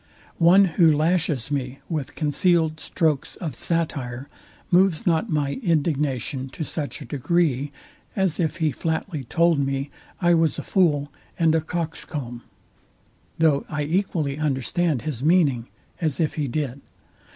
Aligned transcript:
One 0.39 0.65
who 0.65 0.91
lashes 0.91 1.51
me 1.51 1.77
with 1.87 2.15
concealed 2.15 2.79
strokes 2.79 3.35
of 3.35 3.53
satire, 3.53 4.27
moves 4.71 5.05
not 5.05 5.29
my 5.29 5.59
indignation 5.61 6.49
to 6.53 6.63
such 6.63 7.01
a 7.01 7.05
degree, 7.05 7.71
as 8.15 8.39
if 8.39 8.55
he 8.55 8.71
flatly 8.71 9.23
told 9.25 9.59
me 9.59 9.91
I 10.19 10.33
was 10.33 10.57
a 10.57 10.63
fool 10.63 11.11
and 11.37 11.53
coxcomb; 11.67 12.41
though 13.37 13.63
I 13.69 13.83
equally 13.83 14.39
understand 14.39 15.03
his 15.03 15.21
meaning, 15.23 15.67
as 16.01 16.19
if 16.19 16.33
he 16.33 16.47
did. 16.47 16.81